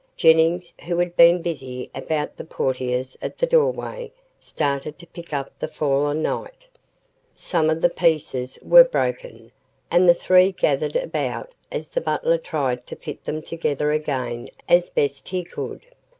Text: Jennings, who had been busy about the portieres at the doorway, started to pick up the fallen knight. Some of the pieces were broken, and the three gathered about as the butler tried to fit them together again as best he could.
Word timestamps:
Jennings, 0.17 0.73
who 0.87 0.97
had 0.97 1.15
been 1.15 1.43
busy 1.43 1.91
about 1.93 2.35
the 2.35 2.43
portieres 2.43 3.15
at 3.21 3.37
the 3.37 3.45
doorway, 3.45 4.11
started 4.39 4.97
to 4.97 5.05
pick 5.05 5.31
up 5.31 5.51
the 5.59 5.67
fallen 5.67 6.23
knight. 6.23 6.67
Some 7.35 7.69
of 7.69 7.81
the 7.83 7.89
pieces 7.91 8.57
were 8.63 8.83
broken, 8.83 9.51
and 9.91 10.09
the 10.09 10.15
three 10.15 10.53
gathered 10.53 10.95
about 10.95 11.51
as 11.71 11.87
the 11.89 12.01
butler 12.01 12.39
tried 12.39 12.87
to 12.87 12.95
fit 12.95 13.25
them 13.25 13.43
together 13.43 13.91
again 13.91 14.47
as 14.67 14.89
best 14.89 15.27
he 15.27 15.43
could. 15.43 15.85